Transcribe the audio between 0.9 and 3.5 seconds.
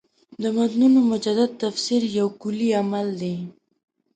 مجدد تفسیر یو کُلي عمل دی.